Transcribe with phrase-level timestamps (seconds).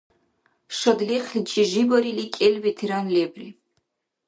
[0.77, 3.49] Шадлихъличи жибарили кӀел ветеран лебри.